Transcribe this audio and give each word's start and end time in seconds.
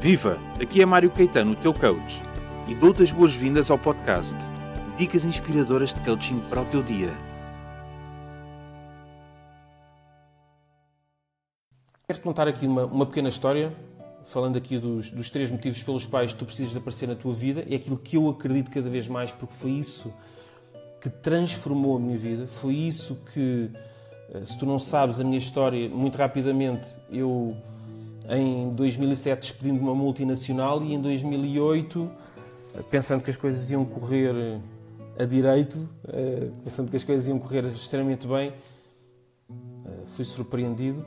Viva! 0.00 0.38
Aqui 0.62 0.80
é 0.80 0.86
Mário 0.86 1.10
Caetano, 1.10 1.52
o 1.52 1.56
teu 1.56 1.74
coach, 1.74 2.22
e 2.68 2.74
dou-te 2.76 3.02
as 3.02 3.10
boas-vindas 3.10 3.68
ao 3.68 3.76
podcast 3.76 4.36
Dicas 4.96 5.24
inspiradoras 5.24 5.92
de 5.92 6.00
coaching 6.02 6.38
para 6.48 6.62
o 6.62 6.64
teu 6.66 6.84
dia. 6.84 7.10
Quero-te 12.06 12.22
contar 12.22 12.46
aqui 12.46 12.64
uma, 12.64 12.84
uma 12.84 13.06
pequena 13.06 13.28
história, 13.28 13.72
falando 14.24 14.56
aqui 14.56 14.78
dos, 14.78 15.10
dos 15.10 15.30
três 15.30 15.50
motivos 15.50 15.82
pelos 15.82 16.06
quais 16.06 16.32
tu 16.32 16.44
precisas 16.44 16.70
de 16.70 16.78
aparecer 16.78 17.08
na 17.08 17.16
tua 17.16 17.34
vida. 17.34 17.66
É 17.68 17.74
aquilo 17.74 17.98
que 17.98 18.16
eu 18.16 18.28
acredito 18.28 18.70
cada 18.70 18.88
vez 18.88 19.08
mais, 19.08 19.32
porque 19.32 19.52
foi 19.52 19.72
isso 19.72 20.14
que 21.00 21.10
transformou 21.10 21.96
a 21.96 21.98
minha 21.98 22.16
vida, 22.16 22.46
foi 22.46 22.74
isso 22.74 23.18
que, 23.34 23.68
eh, 24.32 24.44
se 24.44 24.56
tu 24.56 24.64
não 24.64 24.78
sabes 24.78 25.18
a 25.18 25.24
minha 25.24 25.38
história, 25.38 25.88
muito 25.88 26.16
rapidamente 26.16 26.88
eu 27.10 27.56
em 28.28 28.70
2007 28.74 29.40
despedi-me 29.40 29.78
de 29.78 29.84
uma 29.84 29.94
multinacional 29.94 30.82
e 30.82 30.92
em 30.92 31.00
2008, 31.00 32.10
pensando 32.90 33.22
que 33.22 33.30
as 33.30 33.36
coisas 33.36 33.70
iam 33.70 33.84
correr 33.84 34.60
a 35.18 35.24
direito, 35.24 35.88
eh, 36.08 36.50
pensando 36.62 36.90
que 36.90 36.96
as 36.96 37.04
coisas 37.04 37.26
iam 37.26 37.38
correr 37.38 37.64
extremamente 37.66 38.26
bem, 38.26 38.52
eh, 39.50 39.90
fui 40.06 40.24
surpreendido 40.24 41.04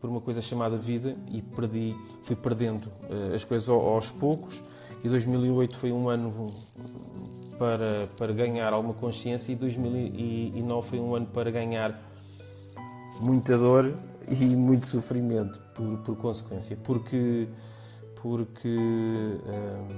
por 0.00 0.10
uma 0.10 0.20
coisa 0.20 0.40
chamada 0.40 0.76
vida 0.76 1.14
e 1.30 1.42
perdi, 1.42 1.94
fui 2.22 2.34
perdendo 2.34 2.90
eh, 3.08 3.34
as 3.34 3.44
coisas 3.44 3.68
aos 3.68 4.10
poucos. 4.10 4.60
E 5.04 5.08
2008 5.08 5.76
foi 5.76 5.92
um 5.92 6.08
ano 6.08 6.32
para, 7.58 8.08
para 8.16 8.32
ganhar 8.32 8.72
alguma 8.72 8.94
consciência 8.94 9.52
e 9.52 9.54
2009 9.54 10.88
foi 10.88 10.98
um 10.98 11.14
ano 11.14 11.26
para 11.26 11.50
ganhar 11.50 12.02
muita 13.20 13.56
dor 13.56 13.94
e 14.28 14.56
muito 14.56 14.86
sofrimento 14.86 15.60
por, 15.74 15.98
por 15.98 16.16
consequência, 16.16 16.76
porque, 16.82 17.48
porque 18.20 18.68
hum, 18.68 19.88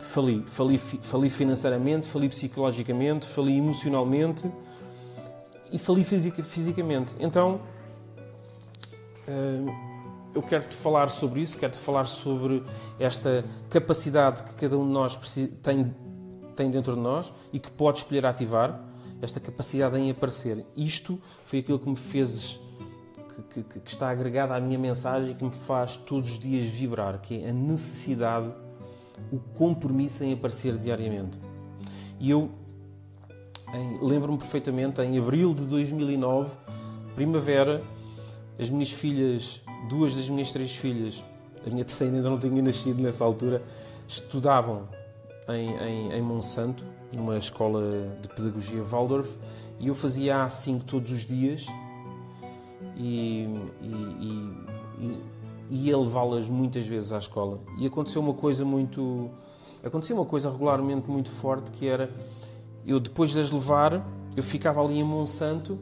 fali, 0.00 0.44
fali, 0.46 0.78
fali 0.78 1.30
financeiramente, 1.30 2.06
fali 2.06 2.28
psicologicamente, 2.28 3.26
fali 3.26 3.56
emocionalmente 3.56 4.50
e 5.72 5.78
fali 5.78 6.04
fisica, 6.04 6.42
fisicamente. 6.42 7.14
Então 7.18 7.60
hum, 9.28 9.96
eu 10.34 10.42
quero-te 10.42 10.74
falar 10.74 11.08
sobre 11.08 11.40
isso, 11.40 11.56
quero-te 11.56 11.78
falar 11.78 12.04
sobre 12.04 12.62
esta 12.98 13.42
capacidade 13.70 14.42
que 14.42 14.54
cada 14.54 14.76
um 14.76 14.86
de 14.86 14.92
nós 14.92 15.16
tem, 15.62 15.94
tem 16.54 16.70
dentro 16.70 16.94
de 16.94 17.00
nós 17.00 17.32
e 17.52 17.58
que 17.58 17.70
pode 17.70 17.98
escolher 17.98 18.26
ativar 18.26 18.84
esta 19.22 19.40
capacidade 19.40 19.96
em 19.96 20.10
aparecer. 20.10 20.66
Isto 20.76 21.18
foi 21.44 21.60
aquilo 21.60 21.78
que 21.78 21.88
me 21.88 21.96
fez, 21.96 22.60
que, 23.42 23.62
que, 23.62 23.80
que 23.80 23.90
está 23.90 24.10
agregado 24.10 24.52
à 24.52 24.60
minha 24.60 24.78
mensagem 24.78 25.32
e 25.32 25.34
que 25.34 25.44
me 25.44 25.50
faz 25.50 25.96
todos 25.96 26.30
os 26.30 26.38
dias 26.38 26.66
vibrar, 26.66 27.20
que 27.20 27.42
é 27.42 27.50
a 27.50 27.52
necessidade, 27.52 28.50
o 29.32 29.38
compromisso 29.38 30.24
em 30.24 30.32
aparecer 30.32 30.76
diariamente. 30.78 31.38
E 32.18 32.30
eu 32.30 32.50
lembro-me 34.00 34.38
perfeitamente, 34.38 35.00
em 35.00 35.18
abril 35.18 35.54
de 35.54 35.64
2009, 35.64 36.56
primavera, 37.14 37.82
as 38.58 38.70
minhas 38.70 38.90
filhas, 38.90 39.60
duas 39.88 40.14
das 40.14 40.28
minhas 40.28 40.52
três 40.52 40.74
filhas, 40.74 41.22
a 41.66 41.70
minha 41.70 41.84
terceira 41.84 42.14
ainda 42.16 42.30
não 42.30 42.38
tinha 42.38 42.62
nascido 42.62 43.02
nessa 43.02 43.24
altura, 43.24 43.62
estudavam 44.06 44.88
em, 45.48 45.76
em, 45.76 46.12
em 46.12 46.22
Monsanto, 46.22 46.84
numa 47.12 47.36
escola 47.38 48.16
de 48.20 48.28
pedagogia 48.28 48.82
Waldorf, 48.82 49.36
e 49.78 49.88
eu 49.88 49.94
fazia 49.94 50.46
A5 50.46 50.82
todos 50.84 51.10
os 51.12 51.26
dias 51.26 51.66
e, 52.96 53.48
e, 53.82 54.54
e, 55.00 55.22
e 55.70 55.86
ia 55.88 55.98
levá-las 55.98 56.48
muitas 56.48 56.86
vezes 56.86 57.12
à 57.12 57.18
escola. 57.18 57.60
E 57.78 57.86
aconteceu 57.86 58.22
uma 58.22 58.34
coisa 58.34 58.64
muito. 58.64 59.30
Aconteceu 59.84 60.16
uma 60.16 60.24
coisa 60.24 60.50
regularmente 60.50 61.10
muito 61.10 61.30
forte 61.30 61.70
que 61.70 61.86
era 61.86 62.10
eu 62.86 63.00
depois 63.00 63.30
de 63.30 63.40
as 63.40 63.50
levar, 63.50 64.06
eu 64.36 64.42
ficava 64.42 64.82
ali 64.82 64.98
em 64.98 65.04
Monsanto 65.04 65.78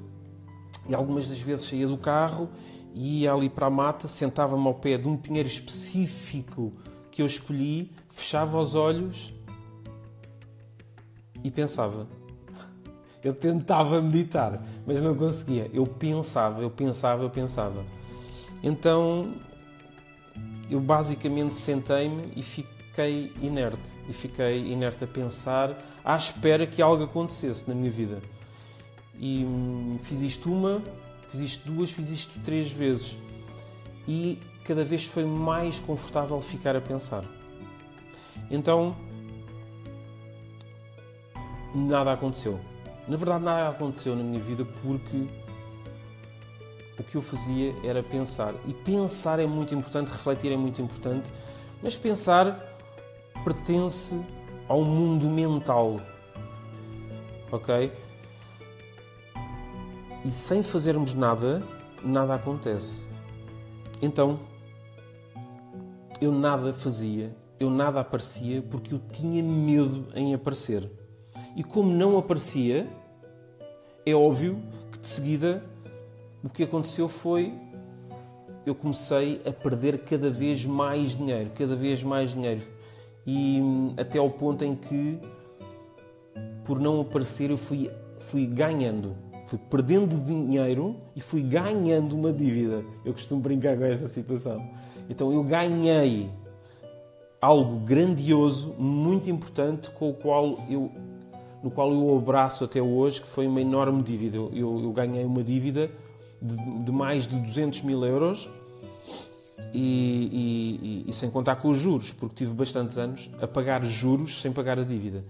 e 0.88 0.94
algumas 0.94 1.28
das 1.28 1.38
vezes 1.38 1.66
saía 1.68 1.86
do 1.86 1.98
carro 1.98 2.48
e 2.94 3.22
ia 3.22 3.32
ali 3.32 3.50
para 3.50 3.66
a 3.66 3.70
mata, 3.70 4.08
sentava-me 4.08 4.66
ao 4.66 4.74
pé 4.74 4.96
de 4.96 5.06
um 5.06 5.16
pinheiro 5.16 5.48
específico 5.48 6.72
que 7.10 7.20
eu 7.20 7.26
escolhi, 7.26 7.92
fechava 8.08 8.58
os 8.58 8.74
olhos 8.74 9.34
e 11.42 11.50
pensava. 11.50 12.06
Eu 13.24 13.32
tentava 13.32 14.02
meditar, 14.02 14.62
mas 14.86 15.00
não 15.00 15.14
conseguia. 15.14 15.70
Eu 15.72 15.86
pensava, 15.86 16.60
eu 16.60 16.70
pensava, 16.70 17.22
eu 17.22 17.30
pensava. 17.30 17.82
Então 18.62 19.32
eu 20.70 20.78
basicamente 20.78 21.54
sentei-me 21.54 22.32
e 22.36 22.42
fiquei 22.42 23.32
inerte. 23.40 23.92
E 24.08 24.12
fiquei 24.12 24.70
inerte 24.70 25.04
a 25.04 25.06
pensar, 25.06 25.74
à 26.04 26.14
espera 26.14 26.66
que 26.66 26.82
algo 26.82 27.04
acontecesse 27.04 27.66
na 27.66 27.74
minha 27.74 27.90
vida. 27.90 28.20
E 29.18 29.44
hum, 29.44 29.98
fiz 30.02 30.20
isto 30.20 30.52
uma, 30.52 30.82
fiz 31.30 31.40
isto 31.40 31.70
duas, 31.70 31.90
fiz 31.90 32.10
isto 32.10 32.38
três 32.40 32.70
vezes. 32.70 33.16
E 34.06 34.38
cada 34.64 34.84
vez 34.84 35.06
foi 35.06 35.24
mais 35.24 35.78
confortável 35.78 36.38
ficar 36.42 36.76
a 36.76 36.80
pensar. 36.80 37.24
Então 38.50 38.94
nada 41.74 42.12
aconteceu. 42.12 42.60
Na 43.06 43.16
verdade, 43.16 43.44
nada 43.44 43.68
aconteceu 43.68 44.16
na 44.16 44.22
minha 44.22 44.40
vida 44.40 44.64
porque 44.64 45.26
o 46.98 47.02
que 47.02 47.16
eu 47.16 47.22
fazia 47.22 47.74
era 47.84 48.02
pensar. 48.02 48.54
E 48.66 48.72
pensar 48.72 49.38
é 49.38 49.46
muito 49.46 49.74
importante, 49.74 50.08
refletir 50.08 50.52
é 50.52 50.56
muito 50.56 50.80
importante, 50.80 51.32
mas 51.82 51.96
pensar 51.96 52.58
pertence 53.42 54.18
ao 54.68 54.82
mundo 54.82 55.26
mental. 55.26 56.00
Ok? 57.52 57.92
E 60.24 60.32
sem 60.32 60.62
fazermos 60.62 61.12
nada, 61.12 61.62
nada 62.02 62.34
acontece. 62.34 63.06
Então, 64.00 64.38
eu 66.20 66.32
nada 66.32 66.72
fazia, 66.72 67.36
eu 67.60 67.70
nada 67.70 68.00
aparecia 68.00 68.62
porque 68.62 68.94
eu 68.94 69.00
tinha 69.12 69.42
medo 69.42 70.06
em 70.14 70.34
aparecer. 70.34 70.90
E 71.56 71.62
como 71.62 71.90
não 71.90 72.18
aparecia, 72.18 72.86
é 74.04 74.14
óbvio 74.14 74.60
que 74.92 74.98
de 74.98 75.06
seguida 75.06 75.64
o 76.42 76.48
que 76.48 76.62
aconteceu 76.62 77.08
foi 77.08 77.54
eu 78.66 78.74
comecei 78.74 79.40
a 79.44 79.52
perder 79.52 79.98
cada 80.00 80.30
vez 80.30 80.64
mais 80.64 81.16
dinheiro, 81.16 81.50
cada 81.54 81.76
vez 81.76 82.02
mais 82.02 82.30
dinheiro. 82.30 82.62
E 83.26 83.60
hum, 83.60 83.92
até 83.96 84.18
ao 84.18 84.30
ponto 84.30 84.64
em 84.64 84.74
que, 84.74 85.18
por 86.64 86.80
não 86.80 87.00
aparecer, 87.00 87.50
eu 87.50 87.58
fui, 87.58 87.90
fui 88.18 88.46
ganhando. 88.46 89.14
Fui 89.44 89.58
perdendo 89.58 90.16
dinheiro 90.16 90.96
e 91.14 91.20
fui 91.20 91.42
ganhando 91.42 92.14
uma 92.16 92.32
dívida. 92.32 92.82
Eu 93.04 93.12
costumo 93.12 93.40
brincar 93.40 93.76
com 93.76 93.84
esta 93.84 94.08
situação. 94.08 94.66
Então 95.10 95.30
eu 95.30 95.42
ganhei 95.42 96.30
algo 97.40 97.78
grandioso, 97.80 98.74
muito 98.78 99.28
importante, 99.28 99.90
com 99.90 100.08
o 100.08 100.14
qual 100.14 100.58
eu 100.70 100.90
no 101.64 101.70
qual 101.70 101.90
eu 101.90 102.18
abraço 102.18 102.62
até 102.62 102.82
hoje, 102.82 103.22
que 103.22 103.26
foi 103.26 103.46
uma 103.46 103.58
enorme 103.58 104.02
dívida. 104.02 104.36
Eu, 104.36 104.82
eu 104.82 104.92
ganhei 104.92 105.24
uma 105.24 105.42
dívida 105.42 105.90
de, 106.40 106.54
de, 106.84 106.92
mais 106.92 107.26
de 107.26 107.38
200 107.38 107.80
mil 107.80 108.04
euros 108.04 108.50
e, 109.72 111.04
e, 111.06 111.10
e, 111.10 111.12
sem 111.14 111.30
contar 111.30 111.56
com 111.56 111.70
os 111.70 111.78
juros, 111.78 112.12
porque 112.12 112.34
tive 112.34 112.52
bastantes 112.52 112.98
anos 112.98 113.30
a 113.40 113.46
pagar 113.48 113.82
juros 113.82 114.42
sem 114.42 114.52
pagar 114.52 114.78
a 114.78 114.84
dívida. 114.84 115.24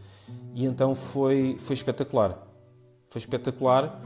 E 0.53 0.65
então 0.65 0.93
foi, 0.93 1.55
foi 1.56 1.75
espetacular. 1.75 2.37
Foi 3.09 3.21
espetacular 3.21 4.03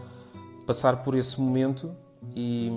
passar 0.67 1.03
por 1.03 1.15
esse 1.15 1.41
momento 1.41 1.91
e, 2.37 2.71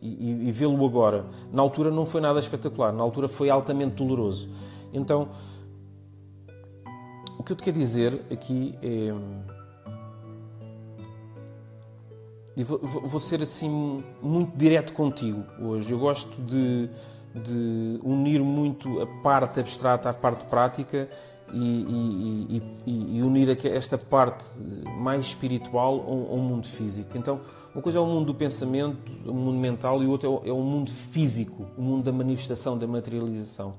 e, 0.00 0.48
e 0.48 0.50
vê-lo 0.52 0.82
agora. 0.86 1.26
Na 1.52 1.60
altura 1.60 1.90
não 1.90 2.06
foi 2.06 2.22
nada 2.22 2.40
espetacular, 2.40 2.90
na 2.90 3.02
altura 3.02 3.28
foi 3.28 3.50
altamente 3.50 3.96
doloroso. 3.96 4.48
Então 4.94 5.28
o 7.42 7.44
que 7.44 7.50
eu 7.50 7.56
te 7.56 7.64
quero 7.64 7.76
dizer 7.76 8.22
aqui 8.30 8.78
é. 8.80 9.12
E 12.56 12.62
vou, 12.62 12.78
vou, 12.78 13.18
ser 13.18 13.42
assim 13.42 14.04
muito 14.22 14.56
direto 14.56 14.92
contigo 14.92 15.42
hoje. 15.60 15.90
Eu 15.90 15.98
gosto 15.98 16.40
de, 16.42 16.88
de 17.34 17.98
unir 18.04 18.40
muito 18.42 19.00
a 19.00 19.06
parte 19.22 19.58
abstrata 19.58 20.10
à 20.10 20.14
parte 20.14 20.46
prática 20.46 21.08
e, 21.52 21.58
e, 21.58 22.62
e, 22.86 23.16
e 23.16 23.22
unir 23.22 23.58
esta 23.66 23.98
parte 23.98 24.44
mais 24.98 25.26
espiritual 25.26 25.94
ao, 25.94 26.32
ao, 26.32 26.38
mundo 26.38 26.68
físico. 26.68 27.18
Então, 27.18 27.40
uma 27.74 27.82
coisa 27.82 27.98
é 27.98 28.00
o 28.00 28.06
mundo 28.06 28.26
do 28.26 28.34
pensamento, 28.34 28.98
o 29.24 29.34
mundo 29.34 29.58
mental, 29.58 30.00
e 30.00 30.06
o 30.06 30.10
outro 30.10 30.42
é 30.44 30.50
é 30.50 30.52
o 30.52 30.60
mundo 30.60 30.90
físico, 30.90 31.66
o 31.76 31.82
mundo 31.82 32.04
da 32.04 32.12
manifestação, 32.12 32.78
da 32.78 32.86
materialização. 32.86 33.74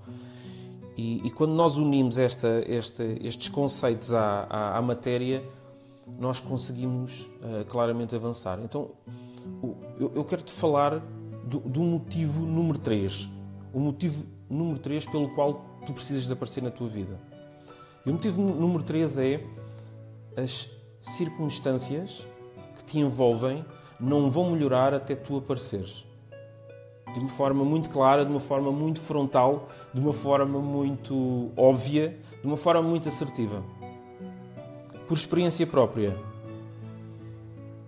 E, 0.97 1.25
e 1.25 1.31
quando 1.31 1.53
nós 1.53 1.75
unimos 1.75 2.17
esta, 2.17 2.63
esta, 2.67 3.03
estes 3.03 3.49
conceitos 3.49 4.13
à, 4.13 4.45
à, 4.49 4.77
à, 4.77 4.81
matéria, 4.81 5.43
nós 6.19 6.39
conseguimos 6.39 7.21
uh, 7.21 7.65
claramente 7.67 8.15
avançar. 8.15 8.59
Então, 8.63 8.91
eu, 9.99 10.11
eu 10.13 10.23
quero-te 10.23 10.51
falar 10.51 11.01
do, 11.45 11.59
do, 11.59 11.81
motivo 11.81 12.45
número 12.45 12.77
3. 12.77 13.29
o 13.73 13.79
motivo 13.79 14.25
número 14.49 14.79
3 14.79 15.07
pelo 15.07 15.29
qual 15.33 15.65
tu 15.85 15.93
precisas 15.93 16.23
desaparecer 16.23 16.61
na 16.61 16.69
tua 16.69 16.87
vida. 16.87 17.19
E 18.05 18.09
o 18.09 18.13
motivo 18.13 18.41
número 18.41 18.83
3 18.83 19.17
é 19.17 19.43
as 20.37 20.69
circunstâncias 21.01 22.25
que 22.75 22.83
te 22.83 22.99
envolvem 22.99 23.65
não 23.99 24.29
vão 24.29 24.51
melhorar 24.51 24.93
até 24.93 25.15
tu 25.15 25.37
apareceres. 25.37 26.05
De 27.13 27.19
uma 27.19 27.29
forma 27.29 27.63
muito 27.63 27.89
clara, 27.89 28.25
de 28.25 28.31
uma 28.31 28.39
forma 28.39 28.71
muito 28.71 28.99
frontal, 28.99 29.69
de 29.93 29.99
uma 29.99 30.13
forma 30.13 30.59
muito 30.59 31.51
óbvia, 31.55 32.17
de 32.41 32.47
uma 32.47 32.57
forma 32.57 32.81
muito 32.81 33.07
assertiva. 33.07 33.63
Por 35.07 35.15
experiência 35.15 35.67
própria, 35.67 36.17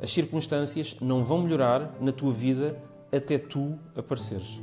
as 0.02 0.12
circunstâncias 0.12 0.98
não 1.02 1.24
vão 1.24 1.42
melhorar 1.42 1.96
na 2.00 2.12
tua 2.12 2.32
vida 2.32 2.80
até 3.12 3.38
tu 3.38 3.74
apareceres. 3.96 4.62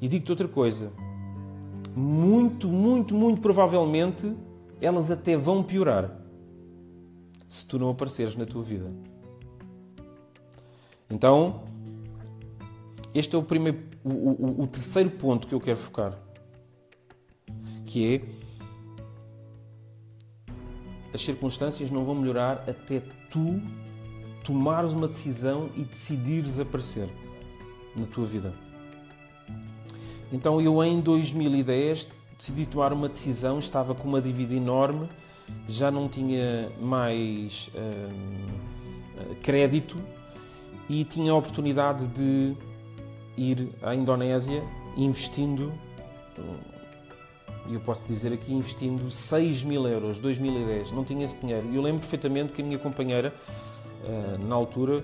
E 0.00 0.08
digo-te 0.08 0.30
outra 0.32 0.48
coisa: 0.48 0.90
muito, 1.94 2.68
muito, 2.68 3.14
muito 3.14 3.40
provavelmente 3.40 4.34
elas 4.80 5.10
até 5.10 5.36
vão 5.36 5.62
piorar 5.62 6.10
se 7.48 7.64
tu 7.66 7.78
não 7.78 7.90
apareceres 7.90 8.36
na 8.36 8.44
tua 8.44 8.62
vida. 8.62 8.90
Então, 11.08 11.62
este 13.14 13.36
é 13.36 13.38
o 13.38 13.42
primeiro, 13.42 13.78
o, 14.02 14.10
o, 14.10 14.62
o 14.62 14.66
terceiro 14.66 15.10
ponto 15.10 15.46
que 15.46 15.54
eu 15.54 15.60
quero 15.60 15.78
focar, 15.78 16.18
que 17.86 18.14
é 18.14 18.44
as 21.14 21.20
circunstâncias 21.20 21.90
não 21.90 22.04
vão 22.04 22.16
melhorar 22.16 22.64
até 22.68 23.00
tu 23.30 23.62
tomares 24.42 24.92
uma 24.92 25.06
decisão 25.06 25.70
e 25.76 25.84
decidires 25.84 26.58
aparecer 26.58 27.08
na 27.94 28.04
tua 28.04 28.26
vida. 28.26 28.52
Então 30.32 30.60
eu 30.60 30.82
em 30.82 31.00
2010 31.00 32.08
decidi 32.36 32.66
tomar 32.66 32.92
uma 32.92 33.08
decisão, 33.08 33.60
estava 33.60 33.94
com 33.94 34.08
uma 34.08 34.20
dívida 34.20 34.54
enorme, 34.54 35.08
já 35.68 35.90
não 35.90 36.08
tinha 36.08 36.70
mais 36.80 37.70
uh, 37.74 39.34
crédito 39.42 39.96
e 40.88 41.04
tinha 41.04 41.30
a 41.30 41.36
oportunidade 41.36 42.08
de 42.08 42.56
ir 43.36 43.68
à 43.82 43.94
Indonésia 43.94 44.62
investindo, 44.96 45.72
e 47.66 47.74
eu 47.74 47.80
posso 47.80 48.04
dizer 48.04 48.32
aqui, 48.32 48.52
investindo 48.52 49.10
6 49.10 49.64
mil 49.64 49.86
euros, 49.86 50.18
2010. 50.18 50.92
Não 50.92 51.04
tinha 51.04 51.24
esse 51.24 51.38
dinheiro. 51.38 51.66
E 51.70 51.76
eu 51.76 51.82
lembro 51.82 52.00
perfeitamente 52.00 52.52
que 52.52 52.60
a 52.60 52.64
minha 52.64 52.78
companheira, 52.78 53.32
eh, 54.04 54.36
na 54.46 54.54
altura, 54.54 55.02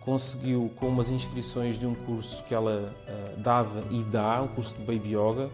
conseguiu, 0.00 0.70
com 0.76 0.88
umas 0.88 1.10
inscrições 1.10 1.78
de 1.78 1.86
um 1.86 1.94
curso 1.94 2.42
que 2.44 2.54
ela 2.54 2.94
eh, 3.06 3.34
dava 3.38 3.82
e 3.90 4.02
dá, 4.04 4.40
um 4.42 4.48
curso 4.48 4.76
de 4.76 4.82
Baby 4.82 5.16
Yoga, 5.16 5.50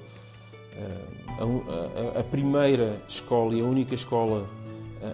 eh, 0.77 2.21
a, 2.21 2.23
primeira 2.23 3.01
escola 3.09 3.55
e 3.55 3.61
a 3.61 3.65
única 3.65 3.95
escola 3.95 4.47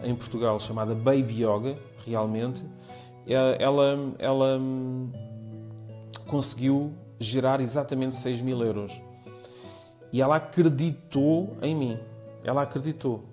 em 0.04 0.14
Portugal 0.14 0.58
chamada 0.60 0.94
Baby 0.94 1.44
Yoga, 1.44 1.76
realmente, 2.06 2.62
ela, 3.26 4.14
ela 4.18 4.60
conseguiu 6.30 6.92
gerar 7.18 7.60
exatamente 7.60 8.14
6 8.14 8.40
mil 8.40 8.62
euros. 8.64 9.02
E 10.12 10.22
ela 10.22 10.36
acreditou 10.36 11.56
em 11.60 11.74
mim. 11.74 11.98
Ela 12.44 12.62
acreditou. 12.62 13.24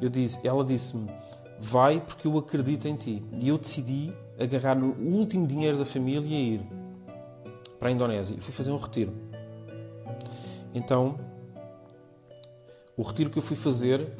Eu 0.00 0.08
disse, 0.08 0.38
ela 0.44 0.64
disse-me: 0.64 1.10
Vai 1.58 2.00
porque 2.00 2.28
eu 2.28 2.38
acredito 2.38 2.86
em 2.86 2.94
ti. 2.94 3.24
E 3.40 3.48
eu 3.48 3.58
decidi 3.58 4.12
agarrar 4.38 4.76
no 4.76 4.92
último 4.92 5.48
dinheiro 5.48 5.76
da 5.76 5.84
família 5.84 6.28
e 6.28 6.54
ir 6.54 6.60
para 7.80 7.88
a 7.88 7.92
Indonésia. 7.92 8.36
E 8.36 8.40
fui 8.40 8.54
fazer 8.54 8.70
um 8.70 8.76
retiro. 8.76 9.12
Então, 10.72 11.16
o 12.96 13.02
retiro 13.02 13.30
que 13.30 13.38
eu 13.38 13.42
fui 13.42 13.56
fazer 13.56 14.12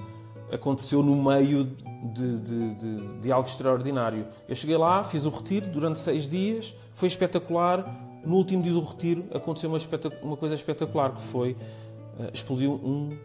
aconteceu 0.52 1.04
no 1.04 1.14
meio 1.22 1.64
de, 2.12 2.38
de, 2.38 2.74
de, 2.74 3.18
de, 3.20 3.32
algo 3.32 3.48
extraordinário. 3.48 4.26
Eu 4.46 4.54
cheguei 4.54 4.76
lá, 4.76 5.02
fiz 5.02 5.24
o 5.24 5.30
retiro 5.30 5.66
durante 5.66 5.98
seis 5.98 6.28
dias, 6.28 6.74
foi 6.92 7.08
espetacular. 7.08 7.84
No 8.24 8.36
último 8.36 8.62
dia 8.62 8.72
do 8.72 8.82
retiro 8.82 9.24
aconteceu 9.34 9.70
uma, 9.70 9.78
uma 10.22 10.36
coisa 10.36 10.54
espetacular 10.54 11.14
que 11.14 11.22
foi 11.22 11.52
uh, 11.52 12.30
explodiu 12.32 12.72
um 12.72 13.16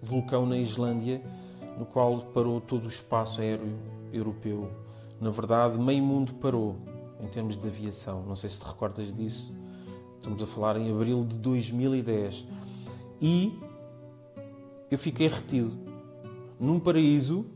vulcão 0.00 0.46
na 0.46 0.56
Islândia, 0.56 1.20
no 1.78 1.84
qual 1.84 2.18
parou 2.18 2.60
todo 2.60 2.84
o 2.84 2.88
espaço 2.88 3.40
aéreo 3.40 3.78
europeu. 4.12 4.70
Na 5.20 5.30
verdade, 5.30 5.78
meio 5.78 6.02
mundo 6.02 6.32
parou 6.34 6.76
em 7.22 7.28
termos 7.28 7.56
de 7.56 7.66
aviação. 7.66 8.24
Não 8.26 8.36
sei 8.36 8.48
se 8.48 8.60
te 8.60 8.66
recordas 8.66 9.12
disso. 9.12 9.52
Estamos 10.16 10.42
a 10.42 10.46
falar 10.46 10.76
em 10.76 10.90
abril 10.90 11.24
de 11.24 11.38
2010. 11.38 12.44
E 13.20 13.58
eu 14.90 14.98
fiquei 14.98 15.28
retido 15.28 15.72
num 16.58 16.78
paraíso 16.78 17.46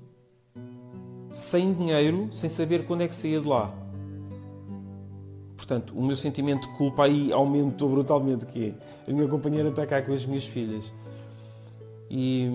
sem 1.35 1.75
dinheiro, 1.75 2.29
sem 2.31 2.49
saber 2.49 2.85
quando 2.87 3.03
é 3.03 3.09
que 3.09 3.15
saía 3.15 3.41
de 3.41 3.49
lá. 3.49 3.75
Portanto, 5.57 5.93
o 5.97 6.05
meu 6.05 6.15
sentimento 6.15 6.69
de 6.69 6.77
culpa 6.77 7.07
aí 7.07 7.33
aumentou 7.33 7.89
brutalmente, 7.89 8.47
que 8.47 8.67
é, 8.69 9.11
a 9.11 9.13
minha 9.13 9.27
companheira 9.27 9.69
está 9.69 9.85
cá 9.85 10.01
com 10.01 10.13
as 10.13 10.25
minhas 10.25 10.47
filhas. 10.47 10.93
E, 12.09 12.49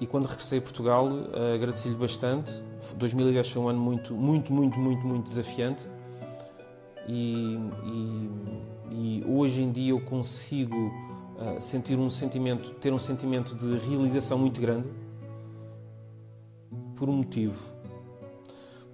e 0.00 0.06
quando 0.06 0.26
regressei 0.26 0.60
a 0.60 0.62
Portugal, 0.62 1.08
agradeci-lhe 1.54 1.96
bastante. 1.96 2.62
2010 2.96 3.50
foi 3.50 3.62
um 3.62 3.68
ano 3.68 3.80
muito, 3.80 4.14
muito, 4.14 4.52
muito, 4.52 4.78
muito, 4.78 5.04
muito 5.04 5.24
desafiante. 5.24 5.88
E, 7.08 7.58
e, 7.84 8.30
e 8.92 9.24
hoje 9.26 9.60
em 9.60 9.72
dia 9.72 9.90
eu 9.90 10.00
consigo 10.00 10.76
uh, 10.76 11.60
sentir 11.60 11.98
um 11.98 12.10
sentimento, 12.10 12.70
ter 12.74 12.92
um 12.92 12.98
sentimento 12.98 13.56
de 13.56 13.76
realização 13.88 14.38
muito 14.38 14.60
grande 14.60 14.86
por 17.00 17.08
um 17.08 17.14
motivo. 17.14 17.72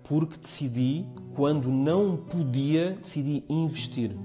Porque 0.05 0.37
decidi, 0.37 1.05
quando 1.35 1.69
não 1.69 2.17
podia, 2.17 2.93
decidi 2.93 3.45
investir. 3.49 4.17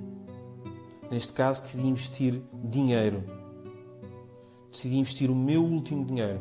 Neste 1.10 1.34
caso, 1.34 1.64
decidi 1.64 1.88
investir 1.88 2.42
dinheiro. 2.64 3.24
Decidi 4.72 4.98
investir 4.98 5.32
o 5.32 5.36
meu 5.36 5.64
último 5.64 6.06
dinheiro. 6.06 6.40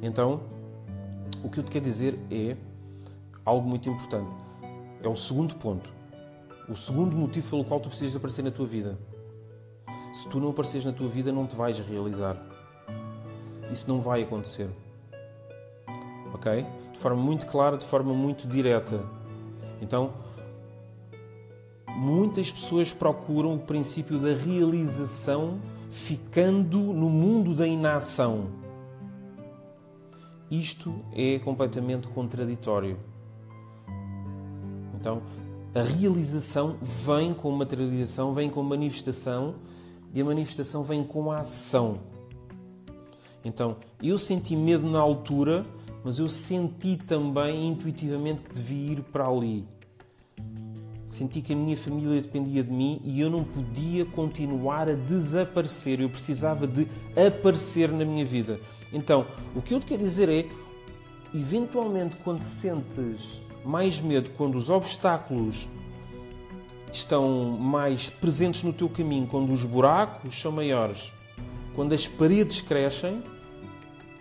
Então, 0.00 0.40
o 1.44 1.50
que 1.50 1.60
eu 1.60 1.64
te 1.64 1.70
quero 1.70 1.84
dizer 1.84 2.18
é 2.30 2.56
algo 3.44 3.68
muito 3.68 3.90
importante. 3.90 4.34
É 5.02 5.08
o 5.08 5.14
segundo 5.14 5.54
ponto. 5.56 5.92
O 6.66 6.74
segundo 6.74 7.14
motivo 7.14 7.50
pelo 7.50 7.64
qual 7.64 7.78
tu 7.78 7.90
precisas 7.90 8.16
aparecer 8.16 8.42
na 8.42 8.50
tua 8.50 8.66
vida. 8.66 8.98
Se 10.14 10.26
tu 10.30 10.40
não 10.40 10.48
apareceres 10.48 10.86
na 10.86 10.92
tua 10.92 11.08
vida, 11.08 11.30
não 11.30 11.46
te 11.46 11.54
vais 11.54 11.78
realizar. 11.78 12.40
Isso 13.70 13.86
não 13.86 14.00
vai 14.00 14.22
acontecer 14.22 14.70
ok? 16.32 16.64
De 16.92 16.98
forma 16.98 17.20
muito 17.20 17.46
clara, 17.46 17.76
de 17.76 17.84
forma 17.84 18.12
muito 18.12 18.46
direta. 18.46 19.04
Então, 19.80 20.12
muitas 21.96 22.50
pessoas 22.50 22.92
procuram 22.92 23.54
o 23.54 23.58
princípio 23.58 24.18
da 24.18 24.34
realização 24.34 25.58
ficando 25.90 26.78
no 26.78 27.08
mundo 27.08 27.54
da 27.54 27.66
inação. 27.66 28.48
Isto 30.50 30.94
é 31.12 31.38
completamente 31.38 32.08
contraditório. 32.08 32.96
Então, 34.94 35.22
a 35.74 35.82
realização 35.82 36.76
vem 36.80 37.34
com 37.34 37.50
materialização, 37.50 38.32
vem 38.32 38.48
com 38.48 38.62
manifestação 38.62 39.56
e 40.14 40.20
a 40.20 40.24
manifestação 40.24 40.82
vem 40.82 41.04
com 41.04 41.30
a 41.30 41.40
ação. 41.40 41.98
Então, 43.44 43.76
eu 44.02 44.18
senti 44.18 44.56
medo 44.56 44.88
na 44.88 44.98
altura 44.98 45.64
mas 46.06 46.20
eu 46.20 46.28
senti 46.28 46.96
também 46.96 47.66
intuitivamente 47.66 48.40
que 48.40 48.52
devia 48.52 48.92
ir 48.92 49.02
para 49.02 49.26
ali. 49.26 49.66
Senti 51.04 51.42
que 51.42 51.52
a 51.52 51.56
minha 51.56 51.76
família 51.76 52.22
dependia 52.22 52.62
de 52.62 52.70
mim 52.70 53.00
e 53.02 53.20
eu 53.20 53.28
não 53.28 53.42
podia 53.42 54.04
continuar 54.04 54.88
a 54.88 54.94
desaparecer. 54.94 56.00
Eu 56.00 56.08
precisava 56.08 56.64
de 56.64 56.86
aparecer 57.16 57.90
na 57.90 58.04
minha 58.04 58.24
vida. 58.24 58.60
Então, 58.92 59.26
o 59.52 59.60
que 59.60 59.74
eu 59.74 59.80
te 59.80 59.86
quero 59.86 60.04
dizer 60.04 60.28
é: 60.28 60.46
eventualmente, 61.34 62.14
quando 62.22 62.40
sentes 62.40 63.40
mais 63.64 64.00
medo, 64.00 64.30
quando 64.36 64.54
os 64.54 64.70
obstáculos 64.70 65.68
estão 66.92 67.58
mais 67.58 68.08
presentes 68.08 68.62
no 68.62 68.72
teu 68.72 68.88
caminho, 68.88 69.26
quando 69.26 69.52
os 69.52 69.64
buracos 69.64 70.40
são 70.40 70.52
maiores, 70.52 71.12
quando 71.74 71.94
as 71.94 72.06
paredes 72.06 72.60
crescem, 72.60 73.20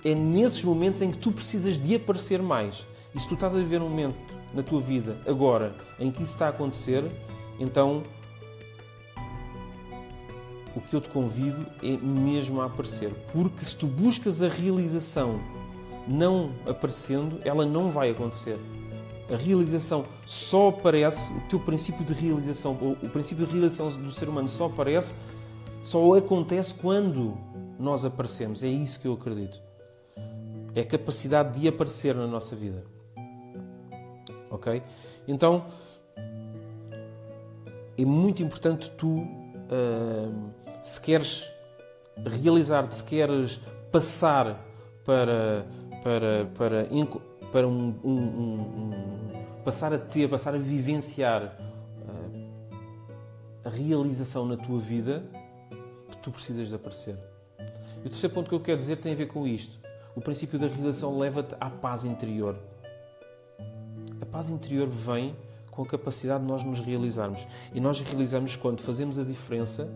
é 0.05 0.13
nesses 0.13 0.63
momentos 0.63 1.01
em 1.01 1.11
que 1.11 1.17
tu 1.17 1.31
precisas 1.31 1.81
de 1.81 1.95
aparecer 1.95 2.39
mais. 2.39 2.85
E 3.15 3.19
se 3.19 3.27
tu 3.27 3.33
estás 3.33 3.55
a 3.55 3.57
viver 3.57 3.81
um 3.81 3.89
momento 3.89 4.15
na 4.53 4.61
tua 4.61 4.79
vida, 4.79 5.17
agora, 5.25 5.73
em 5.99 6.11
que 6.11 6.21
isso 6.21 6.33
está 6.33 6.45
a 6.45 6.49
acontecer, 6.49 7.03
então 7.59 8.03
o 10.75 10.81
que 10.81 10.95
eu 10.95 11.01
te 11.01 11.09
convido 11.09 11.65
é 11.81 11.97
mesmo 11.97 12.61
a 12.61 12.65
aparecer. 12.65 13.11
Porque 13.33 13.65
se 13.65 13.75
tu 13.75 13.87
buscas 13.87 14.43
a 14.43 14.47
realização 14.47 15.39
não 16.07 16.51
aparecendo, 16.67 17.39
ela 17.43 17.65
não 17.65 17.89
vai 17.89 18.11
acontecer. 18.11 18.59
A 19.27 19.35
realização 19.35 20.05
só 20.23 20.69
aparece, 20.69 21.33
o 21.33 21.41
teu 21.49 21.59
princípio 21.59 22.05
de 22.05 22.13
realização, 22.13 22.73
o 23.01 23.09
princípio 23.09 23.43
de 23.43 23.53
realização 23.53 23.89
do 23.89 24.11
ser 24.11 24.29
humano 24.29 24.47
só 24.47 24.67
aparece, 24.67 25.15
só 25.81 26.15
acontece 26.15 26.75
quando 26.75 27.35
nós 27.79 28.05
aparecemos. 28.05 28.61
É 28.61 28.67
isso 28.67 28.99
que 28.99 29.07
eu 29.07 29.13
acredito. 29.13 29.64
É 30.75 30.81
a 30.81 30.85
capacidade 30.85 31.59
de 31.59 31.67
aparecer 31.67 32.13
na 32.13 32.27
nossa 32.27 32.55
vida. 32.55 32.83
Ok? 34.51 34.83
Então, 35.27 35.65
é 37.97 38.03
muito 38.03 38.43
importante 38.43 38.91
tu, 38.91 39.19
uh, 39.19 40.51
se 40.83 40.99
queres 40.99 41.49
realizar, 42.25 42.91
se 42.91 43.03
queres 43.03 43.59
passar 43.89 44.61
para, 45.05 45.65
para, 46.03 46.45
para, 46.57 46.87
para 47.51 47.67
um, 47.67 47.95
um, 48.03 48.11
um, 48.13 48.91
passar 49.63 49.93
a 49.93 49.97
ter, 49.97 50.29
passar 50.29 50.53
a 50.55 50.57
vivenciar 50.57 51.57
uh, 52.03 52.59
a 53.63 53.69
realização 53.69 54.45
na 54.45 54.57
tua 54.57 54.79
vida, 54.79 55.23
que 56.11 56.17
tu 56.17 56.31
precisas 56.31 56.67
de 56.67 56.75
aparecer. 56.75 57.15
E 58.03 58.07
o 58.07 58.09
terceiro 58.09 58.35
ponto 58.35 58.49
que 58.49 58.55
eu 58.55 58.59
quero 58.59 58.77
dizer 58.77 58.97
tem 58.97 59.13
a 59.13 59.15
ver 59.15 59.27
com 59.27 59.47
isto. 59.47 59.84
O 60.15 60.21
princípio 60.21 60.57
da 60.57 60.67
realização 60.67 61.19
leva-te 61.19 61.55
à 61.59 61.69
paz 61.69 62.05
interior. 62.05 62.57
A 64.21 64.25
paz 64.25 64.49
interior 64.49 64.87
vem 64.87 65.35
com 65.69 65.83
a 65.83 65.85
capacidade 65.85 66.41
de 66.41 66.49
nós 66.49 66.63
nos 66.63 66.79
realizarmos. 66.79 67.45
E 67.73 67.81
nós 67.81 67.99
realizamos 67.99 68.55
quando 68.55 68.81
fazemos 68.81 69.19
a 69.19 69.23
diferença 69.23 69.93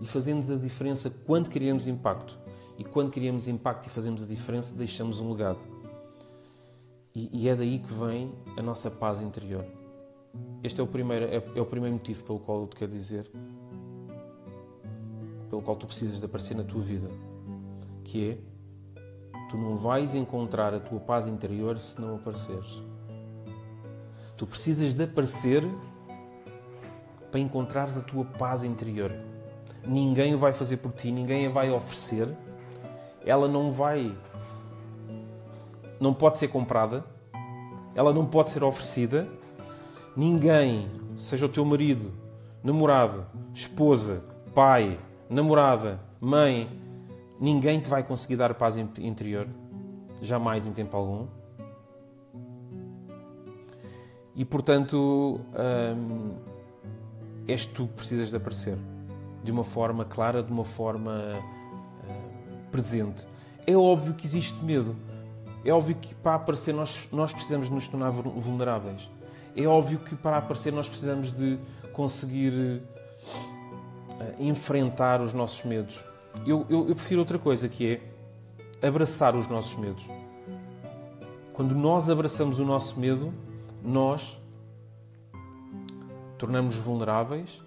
e 0.00 0.06
fazemos 0.06 0.50
a 0.50 0.56
diferença 0.56 1.08
quando 1.24 1.48
criamos 1.48 1.86
impacto. 1.86 2.36
E 2.76 2.82
quando 2.84 3.12
criamos 3.12 3.46
impacto 3.46 3.86
e 3.86 3.90
fazemos 3.90 4.24
a 4.24 4.26
diferença, 4.26 4.74
deixamos 4.74 5.20
um 5.20 5.30
legado. 5.30 5.60
E, 7.14 7.44
e, 7.44 7.48
é 7.48 7.54
daí 7.54 7.78
que 7.78 7.92
vem 7.92 8.32
a 8.56 8.62
nossa 8.62 8.90
paz 8.90 9.20
interior. 9.20 9.64
Este 10.64 10.80
é 10.80 10.84
o 10.84 10.86
primeiro, 10.86 11.26
é, 11.26 11.42
é 11.54 11.60
o 11.60 11.66
primeiro 11.66 11.94
motivo 11.94 12.24
pelo 12.24 12.38
qual 12.40 12.62
eu 12.62 12.66
te 12.66 12.76
quero 12.76 12.90
dizer, 12.90 13.30
pelo 15.48 15.62
qual 15.62 15.76
tu 15.76 15.86
precisas 15.86 16.18
de 16.18 16.24
aparecer 16.24 16.56
na 16.56 16.62
tua 16.62 16.80
vida, 16.80 17.10
que 18.04 18.30
é 18.30 18.38
tu 19.50 19.56
não 19.56 19.74
vais 19.74 20.14
encontrar 20.14 20.72
a 20.72 20.78
tua 20.78 21.00
paz 21.00 21.26
interior 21.26 21.78
se 21.78 22.00
não 22.00 22.14
apareceres. 22.14 22.80
Tu 24.36 24.46
precisas 24.46 24.94
de 24.94 25.02
aparecer 25.04 25.68
para 27.30 27.40
encontrares 27.40 27.96
a 27.96 28.00
tua 28.00 28.24
paz 28.24 28.62
interior. 28.62 29.12
Ninguém 29.84 30.34
o 30.34 30.38
vai 30.38 30.52
fazer 30.52 30.76
por 30.76 30.92
ti, 30.92 31.10
ninguém 31.10 31.46
a 31.46 31.50
vai 31.50 31.70
oferecer. 31.70 32.28
Ela 33.26 33.48
não 33.48 33.72
vai 33.72 34.16
não 36.00 36.14
pode 36.14 36.38
ser 36.38 36.48
comprada, 36.48 37.04
ela 37.94 38.12
não 38.12 38.24
pode 38.24 38.50
ser 38.50 38.64
oferecida. 38.64 39.28
Ninguém, 40.16 40.88
seja 41.16 41.46
o 41.46 41.48
teu 41.48 41.64
marido, 41.64 42.10
namorado, 42.64 43.26
esposa, 43.52 44.24
pai, 44.54 44.98
namorada, 45.28 46.00
mãe, 46.20 46.68
ninguém 47.40 47.80
te 47.80 47.88
vai 47.88 48.02
conseguir 48.02 48.36
dar 48.36 48.52
paz 48.54 48.76
interior, 48.76 49.48
jamais 50.20 50.66
em 50.66 50.72
tempo 50.72 50.94
algum. 50.96 51.26
E 54.36 54.44
portanto, 54.44 55.40
hum, 55.96 56.34
és 57.48 57.64
tu 57.64 57.86
que 57.86 57.94
precisas 57.94 58.30
de 58.30 58.36
aparecer 58.36 58.76
de 59.42 59.50
uma 59.50 59.64
forma 59.64 60.04
clara, 60.04 60.42
de 60.42 60.52
uma 60.52 60.64
forma 60.64 61.12
hum, 62.06 62.70
presente. 62.70 63.26
É 63.66 63.76
óbvio 63.76 64.14
que 64.14 64.26
existe 64.26 64.62
medo. 64.62 64.94
É 65.64 65.72
óbvio 65.72 65.96
que 65.96 66.14
para 66.14 66.36
aparecer 66.36 66.72
nós, 66.72 67.08
nós 67.12 67.32
precisamos 67.32 67.68
nos 67.68 67.88
tornar 67.88 68.10
vulneráveis. 68.10 69.10
É 69.56 69.66
óbvio 69.66 69.98
que 69.98 70.14
para 70.14 70.38
aparecer 70.38 70.72
nós 70.72 70.88
precisamos 70.88 71.32
de 71.32 71.58
conseguir 71.92 72.52
uh, 72.52 72.82
enfrentar 74.38 75.20
os 75.20 75.32
nossos 75.32 75.64
medos. 75.64 76.04
Eu, 76.46 76.66
eu, 76.68 76.88
eu 76.88 76.94
prefiro 76.94 77.20
outra 77.20 77.38
coisa 77.38 77.68
que 77.68 78.00
é 78.80 78.86
abraçar 78.86 79.36
os 79.36 79.46
nossos 79.46 79.76
medos. 79.76 80.08
Quando 81.52 81.74
nós 81.74 82.08
abraçamos 82.08 82.58
o 82.58 82.64
nosso 82.64 82.98
medo, 82.98 83.32
nós 83.82 84.40
tornamos 86.38 86.76
vulneráveis 86.76 87.62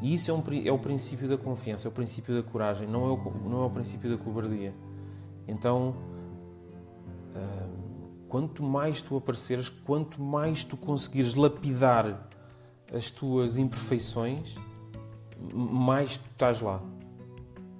e 0.00 0.14
isso 0.14 0.30
é, 0.30 0.34
um, 0.34 0.42
é, 0.64 0.72
o 0.72 0.78
princípio 0.78 1.28
da 1.28 1.36
confiança, 1.36 1.86
é 1.86 1.90
o 1.90 1.92
princípio 1.92 2.34
da 2.34 2.42
coragem, 2.42 2.88
não 2.88 3.06
é 3.06 3.12
o, 3.12 3.48
não 3.48 3.62
é 3.62 3.66
o 3.66 3.70
princípio 3.70 4.10
da 4.10 4.16
cobardia. 4.16 4.72
Então, 5.46 5.94
quanto 8.30 8.62
mais 8.62 9.00
tu 9.00 9.16
apareceres, 9.16 9.68
quanto 9.68 10.22
mais 10.22 10.62
tu 10.62 10.76
conseguires 10.76 11.34
lapidar 11.34 12.28
as 12.94 13.10
tuas 13.10 13.58
imperfeições, 13.58 14.56
mais 15.52 16.16
tu 16.16 16.26
estás 16.30 16.60
lá. 16.60 16.80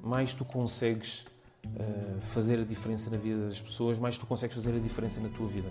Mais 0.02 0.32
tu 0.32 0.44
consegues 0.44 1.24
uh, 1.66 2.20
fazer 2.20 2.60
a 2.60 2.64
diferença 2.64 3.10
na 3.10 3.16
vida 3.16 3.46
das 3.46 3.60
pessoas, 3.60 3.98
mais 3.98 4.16
tu 4.16 4.26
consegues 4.26 4.54
fazer 4.54 4.74
a 4.74 4.78
diferença 4.78 5.20
na 5.20 5.28
tua 5.28 5.46
vida. 5.46 5.68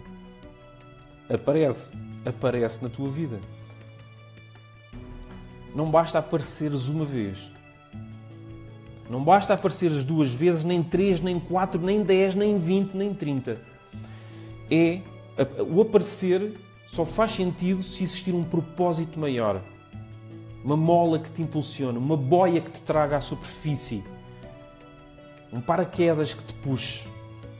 Aparece, 1.29 1.97
aparece 2.25 2.83
na 2.83 2.89
tua 2.89 3.09
vida. 3.09 3.39
Não 5.75 5.89
basta 5.89 6.19
apareceres 6.19 6.87
uma 6.87 7.05
vez. 7.05 7.51
Não 9.09 9.23
basta 9.23 9.53
apareceres 9.53 10.03
duas 10.03 10.33
vezes, 10.33 10.63
nem 10.63 10.83
três, 10.83 11.19
nem 11.19 11.39
quatro, 11.39 11.81
nem 11.81 12.03
dez, 12.03 12.35
nem 12.35 12.59
vinte, 12.59 12.95
nem 12.95 13.13
trinta 13.13 13.59
é 14.69 15.01
o 15.67 15.81
aparecer 15.81 16.59
só 16.87 17.05
faz 17.05 17.31
sentido 17.31 17.83
se 17.83 18.03
existir 18.03 18.33
um 18.33 18.43
propósito 18.43 19.19
maior. 19.19 19.61
Uma 20.63 20.75
mola 20.75 21.19
que 21.19 21.31
te 21.31 21.41
impulsiona, 21.41 21.97
uma 21.97 22.17
boia 22.17 22.59
que 22.59 22.71
te 22.71 22.81
traga 22.81 23.17
à 23.17 23.21
superfície, 23.21 24.03
um 25.51 25.61
paraquedas 25.61 26.33
que 26.33 26.43
te 26.43 26.53
puxe. 26.55 27.07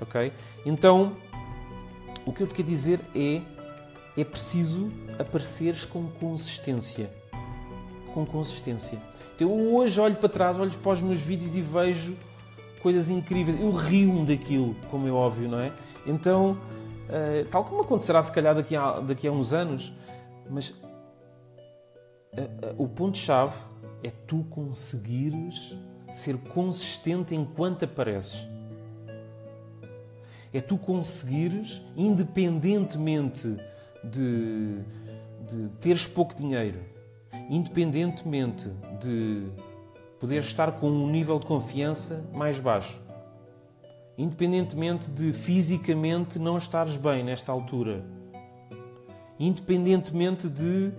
Ok? 0.01 0.31
Então, 0.65 1.15
o 2.25 2.31
que 2.31 2.43
eu 2.43 2.47
te 2.47 2.55
quero 2.55 2.67
dizer 2.67 2.99
é: 3.15 3.41
é 4.17 4.23
preciso 4.23 4.91
apareceres 5.17 5.85
com 5.85 6.07
consistência. 6.07 7.09
Com 8.13 8.25
consistência. 8.25 8.97
Eu 9.39 9.51
hoje 9.73 9.99
olho 9.99 10.15
para 10.15 10.29
trás, 10.29 10.59
olho 10.59 10.71
para 10.71 10.91
os 10.91 11.01
meus 11.01 11.21
vídeos 11.21 11.55
e 11.55 11.61
vejo 11.61 12.15
coisas 12.81 13.09
incríveis. 13.09 13.59
Eu 13.59 13.71
rio-me 13.71 14.25
daquilo, 14.25 14.75
como 14.89 15.07
é 15.07 15.11
óbvio, 15.11 15.47
não 15.47 15.59
é? 15.59 15.71
Então, 16.05 16.57
Uh, 17.09 17.43
tal 17.49 17.65
como 17.65 17.81
acontecerá 17.81 18.21
se 18.21 18.31
calhar 18.31 18.53
daqui 18.53 18.75
a, 18.75 18.99
daqui 18.99 19.27
a 19.27 19.31
uns 19.31 19.51
anos, 19.51 19.91
mas 20.47 20.69
uh, 20.69 20.75
uh, 22.35 22.83
o 22.83 22.87
ponto-chave 22.87 23.57
é 24.03 24.11
tu 24.11 24.43
conseguires 24.43 25.75
ser 26.11 26.37
consistente 26.37 27.35
enquanto 27.35 27.85
apareces. 27.85 28.47
É 30.51 30.59
tu 30.59 30.77
conseguires, 30.77 31.81
independentemente 31.95 33.57
de, 34.03 34.79
de 35.47 35.69
teres 35.79 36.07
pouco 36.07 36.33
dinheiro, 36.33 36.79
independentemente 37.49 38.69
de 38.99 39.47
poderes 40.19 40.47
estar 40.47 40.71
com 40.73 40.89
um 40.89 41.09
nível 41.09 41.39
de 41.39 41.45
confiança 41.45 42.25
mais 42.33 42.59
baixo, 42.59 42.99
independentemente 44.17 45.09
de 45.11 45.31
fisicamente 45.31 46.39
não 46.39 46.57
estares 46.57 46.97
bem 46.97 47.23
nesta 47.23 47.51
altura, 47.51 48.03
independentemente 49.39 50.49
de 50.49 50.91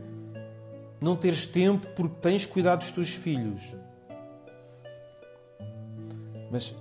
não 1.01 1.17
teres 1.17 1.45
tempo 1.45 1.87
porque 1.97 2.17
tens 2.21 2.47
cuidado 2.47 2.81
dos 2.81 2.93
teus 2.93 3.11
filhos. 3.11 3.75
Mas 6.51 6.75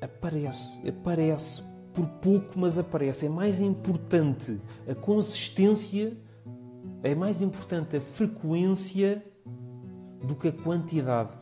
aparece, 0.00 0.86
aparece 0.88 1.62
por 1.92 2.06
pouco, 2.06 2.58
mas 2.58 2.76
aparece. 2.76 3.26
É 3.26 3.28
mais 3.28 3.60
importante 3.60 4.60
a 4.88 4.94
consistência, 4.94 6.16
é 7.02 7.14
mais 7.14 7.40
importante 7.40 7.96
a 7.96 8.00
frequência 8.00 9.22
do 10.22 10.34
que 10.34 10.48
a 10.48 10.52
quantidade, 10.52 11.32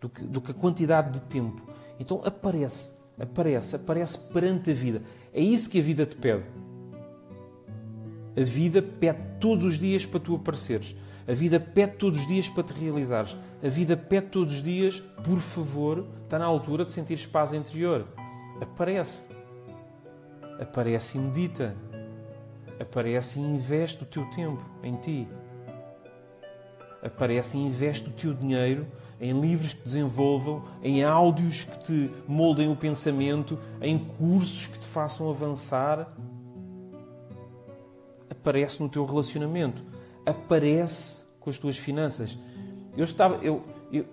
do 0.00 0.08
que, 0.08 0.24
do 0.24 0.40
que 0.40 0.50
a 0.52 0.54
quantidade 0.54 1.18
de 1.18 1.26
tempo. 1.26 1.62
Então 2.00 2.22
aparece, 2.24 2.92
aparece, 3.18 3.76
aparece 3.76 4.18
perante 4.32 4.70
a 4.70 4.74
vida. 4.74 5.02
É 5.32 5.42
isso 5.42 5.68
que 5.68 5.78
a 5.78 5.82
vida 5.82 6.06
te 6.06 6.16
pede. 6.16 6.48
A 8.36 8.44
vida 8.44 8.80
pede 8.80 9.18
todos 9.40 9.64
os 9.64 9.78
dias 9.78 10.06
para 10.06 10.20
tu 10.20 10.36
apareceres. 10.36 10.94
A 11.26 11.32
vida 11.32 11.58
pede 11.58 11.96
todos 11.96 12.20
os 12.20 12.26
dias 12.26 12.48
para 12.48 12.62
te 12.62 12.72
realizares. 12.72 13.36
A 13.62 13.68
vida 13.68 13.96
pede 13.96 14.28
todos 14.28 14.54
os 14.54 14.62
dias, 14.62 15.00
por 15.24 15.38
favor, 15.40 16.06
está 16.22 16.38
na 16.38 16.44
altura 16.44 16.84
de 16.84 16.92
sentir 16.92 17.28
paz 17.28 17.52
interior. 17.52 18.06
Aparece. 18.60 19.30
Aparece 20.60 21.18
e 21.18 21.20
medita. 21.20 21.76
Aparece 22.78 23.40
e 23.40 23.42
investe 23.42 24.04
o 24.04 24.06
teu 24.06 24.24
tempo 24.30 24.64
em 24.80 24.94
ti. 24.94 25.26
Aparece 27.02 27.56
e 27.56 27.60
investe 27.60 28.08
o 28.08 28.12
teu 28.12 28.32
dinheiro 28.32 28.86
em 29.20 29.38
livros 29.40 29.72
que 29.72 29.82
desenvolvam, 29.82 30.62
em 30.80 31.02
áudios 31.02 31.64
que 31.64 31.78
te 31.80 32.10
moldem 32.28 32.70
o 32.70 32.76
pensamento, 32.76 33.58
em 33.80 33.98
cursos 33.98 34.68
que 34.68 34.78
te 34.78 34.86
façam 34.86 35.28
avançar. 35.28 36.08
aparece 38.30 38.80
no 38.80 38.88
teu 38.88 39.04
relacionamento, 39.04 39.82
aparece 40.24 41.22
com 41.40 41.50
as 41.50 41.58
tuas 41.58 41.76
finanças. 41.76 42.38
Eu 42.98 43.04
estava, 43.04 43.36
eu, 43.36 43.62
eu, 43.92 44.04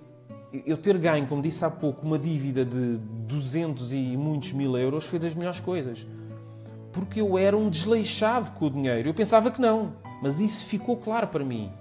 eu 0.63 0.77
ter 0.77 0.95
ganho, 0.99 1.25
como 1.25 1.41
disse 1.41 1.65
há 1.65 1.71
pouco, 1.71 2.05
uma 2.05 2.19
dívida 2.19 2.63
de 2.63 2.97
200 2.97 3.91
e 3.91 4.15
muitos 4.15 4.53
mil 4.53 4.77
euros 4.77 5.07
foi 5.07 5.17
das 5.17 5.33
melhores 5.33 5.59
coisas. 5.59 6.05
Porque 6.93 7.19
eu 7.19 7.35
era 7.35 7.57
um 7.57 7.67
desleixado 7.67 8.51
com 8.51 8.67
o 8.67 8.69
dinheiro. 8.69 9.09
Eu 9.09 9.13
pensava 9.15 9.49
que 9.49 9.59
não, 9.59 9.93
mas 10.21 10.39
isso 10.39 10.67
ficou 10.67 10.97
claro 10.97 11.29
para 11.29 11.43
mim. 11.43 11.71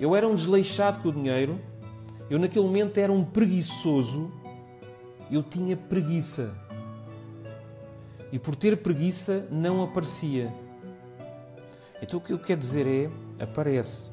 Eu 0.00 0.16
era 0.16 0.26
um 0.26 0.34
desleixado 0.34 0.98
com 0.98 1.10
o 1.10 1.12
dinheiro, 1.12 1.60
eu 2.28 2.36
naquele 2.36 2.64
momento 2.64 2.98
era 2.98 3.12
um 3.12 3.24
preguiçoso, 3.24 4.32
eu 5.30 5.44
tinha 5.44 5.76
preguiça. 5.76 6.52
E 8.32 8.40
por 8.40 8.56
ter 8.56 8.76
preguiça, 8.78 9.46
não 9.52 9.84
aparecia. 9.84 10.52
Então 12.02 12.18
o 12.18 12.20
que 12.20 12.32
eu 12.32 12.40
quero 12.40 12.58
dizer 12.58 12.88
é: 12.88 13.08
aparece. 13.40 14.10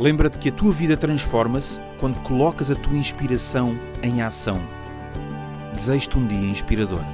Lembra-te 0.00 0.38
que 0.38 0.48
a 0.48 0.52
tua 0.52 0.72
vida 0.72 0.96
transforma-se 0.96 1.78
quando 1.98 2.18
colocas 2.22 2.70
a 2.70 2.74
tua 2.74 2.96
inspiração 2.96 3.78
em 4.02 4.22
ação. 4.22 4.58
Desejo-te 5.74 6.16
um 6.16 6.26
dia 6.26 6.50
inspirador. 6.50 7.04